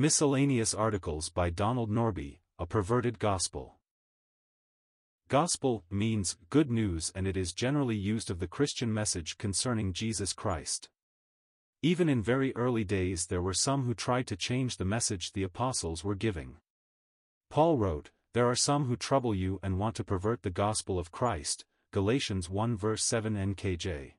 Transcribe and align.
Miscellaneous 0.00 0.74
articles 0.74 1.28
by 1.28 1.50
Donald 1.50 1.90
Norbie, 1.90 2.40
A 2.60 2.66
Perverted 2.66 3.18
Gospel. 3.18 3.80
Gospel 5.26 5.82
means 5.90 6.36
good 6.50 6.70
news 6.70 7.10
and 7.16 7.26
it 7.26 7.36
is 7.36 7.52
generally 7.52 7.96
used 7.96 8.30
of 8.30 8.38
the 8.38 8.46
Christian 8.46 8.94
message 8.94 9.38
concerning 9.38 9.92
Jesus 9.92 10.32
Christ. 10.32 10.88
Even 11.82 12.08
in 12.08 12.22
very 12.22 12.54
early 12.54 12.84
days 12.84 13.26
there 13.26 13.42
were 13.42 13.52
some 13.52 13.86
who 13.86 13.92
tried 13.92 14.28
to 14.28 14.36
change 14.36 14.76
the 14.76 14.84
message 14.84 15.32
the 15.32 15.42
apostles 15.42 16.04
were 16.04 16.14
giving. 16.14 16.58
Paul 17.50 17.76
wrote, 17.76 18.12
There 18.34 18.48
are 18.48 18.54
some 18.54 18.84
who 18.84 18.94
trouble 18.94 19.34
you 19.34 19.58
and 19.64 19.80
want 19.80 19.96
to 19.96 20.04
pervert 20.04 20.42
the 20.42 20.50
gospel 20.50 21.00
of 21.00 21.10
Christ, 21.10 21.64
Galatians 21.92 22.48
1 22.48 22.76
verse 22.76 23.04
7 23.04 23.34
NKJ. 23.34 24.12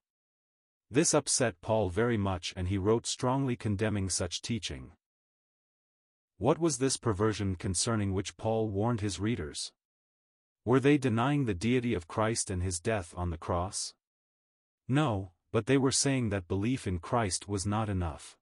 This 0.91 1.13
upset 1.13 1.61
Paul 1.61 1.89
very 1.89 2.17
much 2.17 2.53
and 2.57 2.67
he 2.67 2.77
wrote 2.77 3.07
strongly 3.07 3.55
condemning 3.55 4.09
such 4.09 4.41
teaching. 4.41 4.91
What 6.39 6.57
was 6.57 6.77
this 6.77 6.95
perversion 6.95 7.55
concerning 7.55 8.13
which 8.13 8.37
Paul 8.37 8.69
warned 8.69 9.01
his 9.01 9.19
readers? 9.19 9.73
Were 10.63 10.79
they 10.79 10.97
denying 10.97 11.43
the 11.43 11.53
deity 11.53 11.93
of 11.93 12.07
Christ 12.07 12.49
and 12.49 12.63
his 12.63 12.79
death 12.79 13.13
on 13.17 13.29
the 13.29 13.37
cross? 13.37 13.93
No, 14.87 15.31
but 15.51 15.65
they 15.65 15.77
were 15.77 15.91
saying 15.91 16.29
that 16.29 16.47
belief 16.47 16.87
in 16.87 16.99
Christ 16.99 17.49
was 17.49 17.65
not 17.65 17.89
enough. 17.89 18.37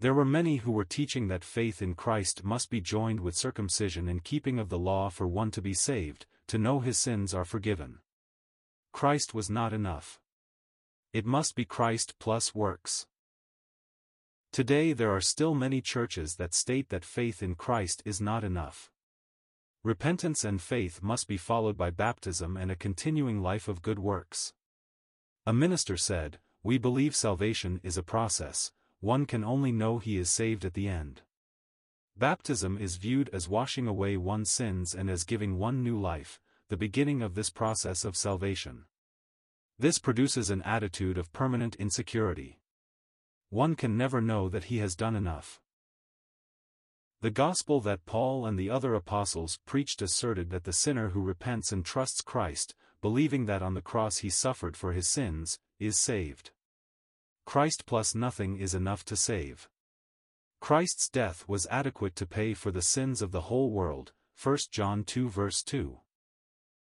There 0.00 0.12
were 0.12 0.26
many 0.26 0.56
who 0.56 0.70
were 0.70 0.84
teaching 0.84 1.28
that 1.28 1.44
faith 1.44 1.80
in 1.80 1.94
Christ 1.94 2.44
must 2.44 2.68
be 2.68 2.82
joined 2.82 3.20
with 3.20 3.34
circumcision 3.34 4.06
and 4.06 4.22
keeping 4.22 4.58
of 4.58 4.68
the 4.68 4.78
law 4.78 5.08
for 5.08 5.26
one 5.26 5.50
to 5.52 5.62
be 5.62 5.72
saved, 5.72 6.26
to 6.48 6.58
know 6.58 6.80
his 6.80 6.98
sins 6.98 7.32
are 7.32 7.46
forgiven. 7.46 8.00
Christ 8.92 9.32
was 9.32 9.48
not 9.48 9.72
enough. 9.72 10.20
It 11.14 11.24
must 11.24 11.56
be 11.56 11.64
Christ 11.64 12.18
plus 12.18 12.54
works. 12.54 13.06
Today 14.58 14.92
there 14.92 15.14
are 15.14 15.20
still 15.20 15.54
many 15.54 15.80
churches 15.80 16.34
that 16.34 16.52
state 16.52 16.88
that 16.88 17.04
faith 17.04 17.44
in 17.44 17.54
Christ 17.54 18.02
is 18.04 18.20
not 18.20 18.42
enough. 18.42 18.90
Repentance 19.84 20.42
and 20.42 20.60
faith 20.60 21.00
must 21.00 21.28
be 21.28 21.36
followed 21.36 21.76
by 21.76 21.90
baptism 21.90 22.56
and 22.56 22.68
a 22.68 22.74
continuing 22.74 23.40
life 23.40 23.68
of 23.68 23.82
good 23.82 24.00
works. 24.00 24.54
A 25.46 25.52
minister 25.52 25.96
said, 25.96 26.40
We 26.64 26.76
believe 26.76 27.14
salvation 27.14 27.78
is 27.84 27.96
a 27.96 28.02
process, 28.02 28.72
one 28.98 29.26
can 29.26 29.44
only 29.44 29.70
know 29.70 30.00
he 30.00 30.18
is 30.18 30.28
saved 30.28 30.64
at 30.64 30.74
the 30.74 30.88
end. 30.88 31.22
Baptism 32.16 32.78
is 32.78 32.96
viewed 32.96 33.30
as 33.32 33.48
washing 33.48 33.86
away 33.86 34.16
one's 34.16 34.50
sins 34.50 34.92
and 34.92 35.08
as 35.08 35.22
giving 35.22 35.56
one 35.56 35.84
new 35.84 35.96
life, 35.96 36.40
the 36.68 36.76
beginning 36.76 37.22
of 37.22 37.36
this 37.36 37.48
process 37.48 38.04
of 38.04 38.16
salvation. 38.16 38.86
This 39.78 40.00
produces 40.00 40.50
an 40.50 40.62
attitude 40.62 41.16
of 41.16 41.32
permanent 41.32 41.76
insecurity. 41.76 42.58
One 43.50 43.74
can 43.74 43.96
never 43.96 44.20
know 44.20 44.48
that 44.48 44.64
he 44.64 44.78
has 44.78 44.94
done 44.94 45.16
enough. 45.16 45.60
The 47.20 47.30
gospel 47.30 47.80
that 47.80 48.06
Paul 48.06 48.46
and 48.46 48.58
the 48.58 48.70
other 48.70 48.94
apostles 48.94 49.58
preached 49.66 50.02
asserted 50.02 50.50
that 50.50 50.64
the 50.64 50.72
sinner 50.72 51.08
who 51.10 51.20
repents 51.20 51.72
and 51.72 51.84
trusts 51.84 52.20
Christ, 52.20 52.74
believing 53.00 53.46
that 53.46 53.62
on 53.62 53.74
the 53.74 53.82
cross 53.82 54.18
he 54.18 54.30
suffered 54.30 54.76
for 54.76 54.92
his 54.92 55.08
sins, 55.08 55.58
is 55.80 55.98
saved. 55.98 56.52
Christ 57.44 57.86
plus 57.86 58.14
nothing 58.14 58.58
is 58.58 58.74
enough 58.74 59.04
to 59.06 59.16
save. 59.16 59.68
Christ's 60.60 61.08
death 61.08 61.48
was 61.48 61.66
adequate 61.70 62.14
to 62.16 62.26
pay 62.26 62.52
for 62.52 62.70
the 62.70 62.82
sins 62.82 63.22
of 63.22 63.32
the 63.32 63.42
whole 63.42 63.70
world, 63.70 64.12
1 64.40 64.58
John 64.70 65.02
2 65.04 65.28
verse 65.28 65.62
2. 65.62 65.98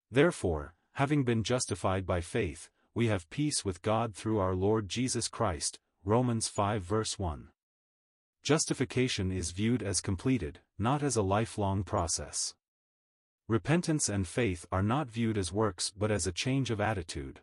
Therefore, 0.10 0.76
having 0.94 1.24
been 1.24 1.44
justified 1.44 2.06
by 2.06 2.22
faith, 2.22 2.70
we 2.96 3.08
have 3.08 3.30
peace 3.30 3.66
with 3.66 3.82
God 3.82 4.16
through 4.16 4.40
our 4.40 4.56
Lord 4.56 4.88
Jesus 4.88 5.28
Christ, 5.28 5.80
Romans 6.06 6.50
5 6.50 6.82
verse 6.82 7.18
1. 7.18 7.48
Justification 8.44 9.32
is 9.32 9.52
viewed 9.52 9.82
as 9.82 10.02
completed, 10.02 10.60
not 10.78 11.02
as 11.02 11.16
a 11.16 11.22
lifelong 11.22 11.82
process. 11.86 12.56
Repentance 13.48 14.10
and 14.10 14.28
faith 14.28 14.66
are 14.70 14.84
not 14.84 15.08
viewed 15.08 15.38
as 15.38 15.54
works 15.54 15.94
but 15.98 16.12
as 16.12 16.28
a 16.28 16.34
change 16.34 16.70
of 16.70 16.82
attitude. 16.82 17.40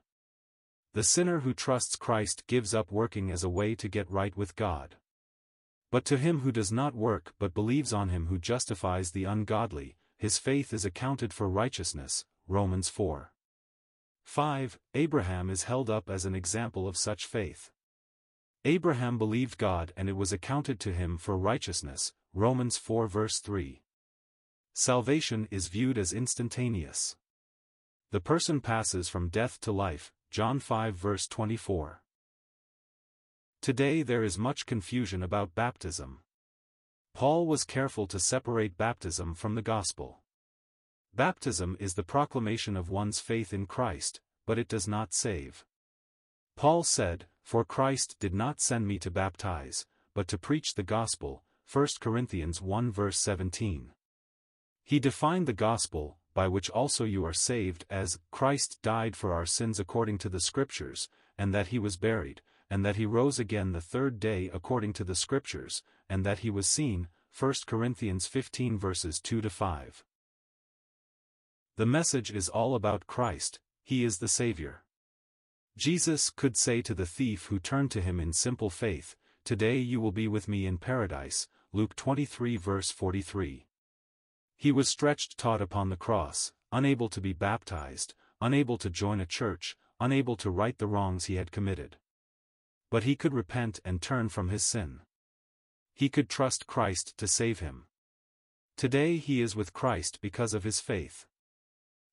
The 0.92 1.02
sinner 1.02 1.40
who 1.40 1.54
trusts 1.54 1.96
Christ 1.96 2.46
gives 2.48 2.74
up 2.74 2.92
working 2.92 3.30
as 3.30 3.42
a 3.42 3.48
way 3.48 3.74
to 3.76 3.88
get 3.88 4.10
right 4.10 4.36
with 4.36 4.56
God. 4.56 4.96
But 5.90 6.04
to 6.04 6.18
him 6.18 6.40
who 6.40 6.52
does 6.52 6.70
not 6.70 6.94
work 6.94 7.32
but 7.38 7.54
believes 7.54 7.94
on 7.94 8.10
him 8.10 8.26
who 8.26 8.38
justifies 8.38 9.12
the 9.12 9.24
ungodly, 9.24 9.96
his 10.18 10.36
faith 10.36 10.74
is 10.74 10.84
accounted 10.84 11.32
for 11.32 11.48
righteousness, 11.48 12.26
Romans 12.46 12.90
4. 12.90 13.32
5. 14.22 14.78
Abraham 14.92 15.48
is 15.48 15.62
held 15.62 15.88
up 15.88 16.10
as 16.10 16.26
an 16.26 16.34
example 16.34 16.86
of 16.86 16.98
such 16.98 17.24
faith. 17.24 17.70
Abraham 18.66 19.16
believed 19.16 19.56
God 19.56 19.90
and 19.96 20.06
it 20.08 20.16
was 20.16 20.34
accounted 20.34 20.78
to 20.80 20.92
him 20.92 21.16
for 21.16 21.38
righteousness, 21.38 22.12
Romans 22.34 22.76
4 22.76 23.06
verse 23.06 23.38
3. 23.38 23.82
Salvation 24.74 25.48
is 25.50 25.68
viewed 25.68 25.96
as 25.96 26.12
instantaneous. 26.12 27.16
The 28.10 28.20
person 28.20 28.60
passes 28.60 29.08
from 29.08 29.30
death 29.30 29.58
to 29.62 29.72
life, 29.72 30.12
John 30.30 30.58
5 30.60 30.94
verse 30.94 31.26
24. 31.26 32.02
Today 33.62 34.02
there 34.02 34.22
is 34.22 34.38
much 34.38 34.66
confusion 34.66 35.22
about 35.22 35.54
baptism. 35.54 36.20
Paul 37.14 37.46
was 37.46 37.64
careful 37.64 38.06
to 38.08 38.18
separate 38.18 38.76
baptism 38.76 39.34
from 39.34 39.54
the 39.54 39.62
gospel. 39.62 40.20
Baptism 41.14 41.78
is 41.80 41.94
the 41.94 42.02
proclamation 42.02 42.76
of 42.76 42.90
one's 42.90 43.20
faith 43.20 43.54
in 43.54 43.64
Christ, 43.64 44.20
but 44.46 44.58
it 44.58 44.68
does 44.68 44.86
not 44.86 45.14
save. 45.14 45.64
Paul 46.56 46.82
said, 46.82 47.26
For 47.42 47.64
Christ 47.64 48.16
did 48.20 48.34
not 48.34 48.60
send 48.60 48.86
me 48.86 48.98
to 49.00 49.10
baptize, 49.10 49.86
but 50.14 50.28
to 50.28 50.38
preach 50.38 50.74
the 50.74 50.82
gospel, 50.82 51.42
1 51.72 51.86
Corinthians 52.00 52.60
1 52.60 52.90
verse 52.90 53.18
17. 53.18 53.92
He 54.84 54.98
defined 54.98 55.46
the 55.46 55.52
gospel, 55.52 56.18
by 56.34 56.48
which 56.48 56.70
also 56.70 57.04
you 57.04 57.24
are 57.24 57.32
saved 57.32 57.84
as, 57.90 58.18
Christ 58.30 58.78
died 58.82 59.16
for 59.16 59.32
our 59.32 59.46
sins 59.46 59.78
according 59.78 60.18
to 60.18 60.28
the 60.28 60.40
Scriptures, 60.40 61.08
and 61.38 61.54
that 61.54 61.68
he 61.68 61.78
was 61.78 61.96
buried, 61.96 62.42
and 62.68 62.84
that 62.84 62.96
he 62.96 63.06
rose 63.06 63.38
again 63.38 63.72
the 63.72 63.80
third 63.80 64.20
day 64.20 64.50
according 64.52 64.92
to 64.94 65.04
the 65.04 65.14
Scriptures, 65.14 65.82
and 66.08 66.24
that 66.24 66.40
he 66.40 66.50
was 66.50 66.66
seen, 66.66 67.08
1 67.38 67.54
Corinthians 67.66 68.26
15 68.26 68.78
verses 68.78 69.20
2 69.20 69.40
to 69.40 69.50
5. 69.50 70.04
The 71.76 71.86
message 71.86 72.30
is 72.30 72.48
all 72.48 72.74
about 72.74 73.06
Christ, 73.06 73.60
he 73.82 74.04
is 74.04 74.18
the 74.18 74.28
Savior. 74.28 74.82
Jesus 75.80 76.28
could 76.28 76.58
say 76.58 76.82
to 76.82 76.92
the 76.92 77.06
thief 77.06 77.46
who 77.46 77.58
turned 77.58 77.90
to 77.92 78.02
him 78.02 78.20
in 78.20 78.34
simple 78.34 78.68
faith, 78.68 79.16
Today 79.46 79.78
you 79.78 79.98
will 79.98 80.12
be 80.12 80.28
with 80.28 80.46
me 80.46 80.66
in 80.66 80.76
paradise, 80.76 81.48
Luke 81.72 81.96
23 81.96 82.58
verse 82.58 82.90
43. 82.90 83.66
He 84.58 84.72
was 84.72 84.90
stretched 84.90 85.38
taut 85.38 85.62
upon 85.62 85.88
the 85.88 85.96
cross, 85.96 86.52
unable 86.70 87.08
to 87.08 87.22
be 87.22 87.32
baptized, 87.32 88.12
unable 88.42 88.76
to 88.76 88.90
join 88.90 89.22
a 89.22 89.24
church, 89.24 89.74
unable 89.98 90.36
to 90.36 90.50
right 90.50 90.76
the 90.76 90.86
wrongs 90.86 91.24
he 91.24 91.36
had 91.36 91.50
committed. 91.50 91.96
But 92.90 93.04
he 93.04 93.16
could 93.16 93.32
repent 93.32 93.80
and 93.82 94.02
turn 94.02 94.28
from 94.28 94.50
his 94.50 94.62
sin. 94.62 95.00
He 95.94 96.10
could 96.10 96.28
trust 96.28 96.66
Christ 96.66 97.16
to 97.16 97.26
save 97.26 97.60
him. 97.60 97.86
Today 98.76 99.16
he 99.16 99.40
is 99.40 99.56
with 99.56 99.72
Christ 99.72 100.20
because 100.20 100.52
of 100.52 100.62
his 100.62 100.78
faith. 100.78 101.24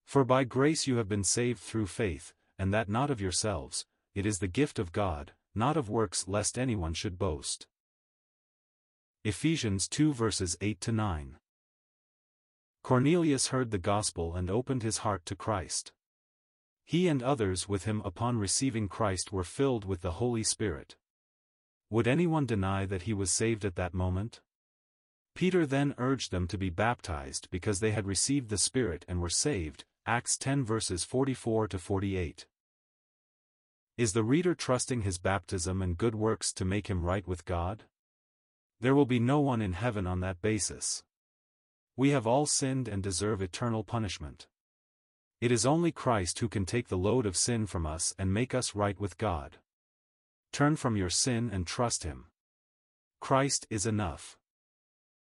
For 0.05 0.23
by 0.23 0.45
grace 0.45 0.87
you 0.87 0.95
have 0.95 1.09
been 1.09 1.25
saved 1.25 1.59
through 1.59 1.87
faith, 1.87 2.33
and 2.57 2.73
that 2.73 2.89
not 2.89 3.09
of 3.09 3.21
yourselves, 3.21 3.85
it 4.15 4.25
is 4.25 4.39
the 4.39 4.47
gift 4.47 4.79
of 4.79 4.91
God, 4.91 5.33
not 5.53 5.77
of 5.77 5.89
works 5.89 6.27
lest 6.27 6.57
anyone 6.57 6.93
should 6.93 7.17
boast. 7.17 7.67
Ephesians 9.23 9.87
2 9.87 10.13
verses 10.13 10.57
8 10.61 10.79
to 10.81 10.91
9. 10.91 11.37
Cornelius 12.83 13.47
heard 13.47 13.71
the 13.71 13.77
gospel 13.77 14.35
and 14.35 14.49
opened 14.49 14.83
his 14.83 14.99
heart 14.99 15.25
to 15.25 15.35
Christ. 15.35 15.91
He 16.85 17.09
and 17.09 17.21
others 17.21 17.67
with 17.67 17.83
him 17.83 18.01
upon 18.05 18.37
receiving 18.37 18.87
Christ 18.87 19.33
were 19.33 19.43
filled 19.43 19.83
with 19.83 20.01
the 20.01 20.11
Holy 20.11 20.43
Spirit. 20.43 20.95
Would 21.89 22.07
anyone 22.07 22.45
deny 22.45 22.85
that 22.85 23.01
he 23.01 23.13
was 23.13 23.29
saved 23.29 23.65
at 23.65 23.75
that 23.75 23.93
moment? 23.93 24.39
Peter 25.35 25.65
then 25.65 25.93
urged 25.97 26.31
them 26.31 26.47
to 26.47 26.57
be 26.57 26.69
baptized 26.69 27.49
because 27.51 27.79
they 27.81 27.91
had 27.91 28.07
received 28.07 28.49
the 28.49 28.57
Spirit 28.57 29.03
and 29.07 29.21
were 29.21 29.29
saved, 29.29 29.83
Acts 30.09 30.37
10 30.37 30.63
verses 30.63 31.03
44 31.03 31.67
to 31.67 31.77
48. 31.77 32.47
Is 33.97 34.13
the 34.13 34.23
reader 34.23 34.55
trusting 34.55 35.01
his 35.01 35.17
baptism 35.17 35.81
and 35.81 35.97
good 35.97 36.15
works 36.15 36.53
to 36.53 36.63
make 36.63 36.87
him 36.87 37.03
right 37.03 37.27
with 37.27 37.43
God? 37.43 37.83
There 38.79 38.95
will 38.95 39.05
be 39.05 39.19
no 39.19 39.41
one 39.41 39.61
in 39.61 39.73
heaven 39.73 40.07
on 40.07 40.21
that 40.21 40.41
basis. 40.41 41.03
We 41.97 42.11
have 42.11 42.25
all 42.25 42.45
sinned 42.45 42.87
and 42.87 43.03
deserve 43.03 43.41
eternal 43.41 43.83
punishment. 43.83 44.47
It 45.41 45.51
is 45.51 45.65
only 45.65 45.91
Christ 45.91 46.39
who 46.39 46.47
can 46.47 46.65
take 46.65 46.87
the 46.87 46.97
load 46.97 47.25
of 47.25 47.35
sin 47.35 47.65
from 47.65 47.85
us 47.85 48.15
and 48.17 48.33
make 48.33 48.55
us 48.55 48.75
right 48.75 48.97
with 48.97 49.17
God. 49.17 49.57
Turn 50.53 50.77
from 50.77 50.95
your 50.95 51.09
sin 51.09 51.49
and 51.51 51.67
trust 51.67 52.05
Him. 52.05 52.27
Christ 53.19 53.67
is 53.69 53.85
enough. 53.85 54.37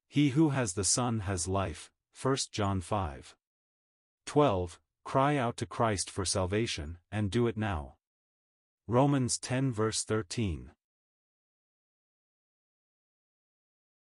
He 0.07 0.29
who 0.29 0.51
has 0.51 0.75
the 0.75 0.85
Son 0.85 1.21
has 1.21 1.49
life, 1.49 1.91
1 2.23 2.37
John 2.53 2.81
5. 2.81 3.36
12. 4.27 4.79
Cry 5.05 5.37
out 5.37 5.57
to 5.57 5.67
Christ 5.67 6.11
for 6.11 6.25
salvation, 6.25 6.99
and 7.11 7.31
do 7.31 7.47
it 7.47 7.57
now. 7.57 7.95
Romans 8.87 9.39
10 9.39 9.73
verse 9.73 10.05
13. 10.05 10.73